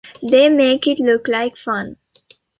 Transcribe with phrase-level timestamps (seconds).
[0.23, 1.97] They make it look like fun.